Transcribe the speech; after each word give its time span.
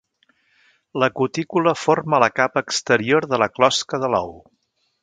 La 1.03 1.09
cutícula 1.19 1.75
forma 1.83 2.23
la 2.25 2.31
capa 2.41 2.65
exterior 2.69 3.31
de 3.35 3.43
la 3.45 3.51
closca 3.61 4.03
de 4.07 4.15
l'ou. 4.17 4.35